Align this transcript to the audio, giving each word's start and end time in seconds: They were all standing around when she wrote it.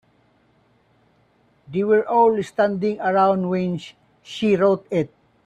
They 1.71 1.83
were 1.83 2.07
all 2.09 2.41
standing 2.41 2.99
around 2.99 3.49
when 3.51 3.79
she 4.23 4.55
wrote 4.55 4.87
it. 4.89 5.13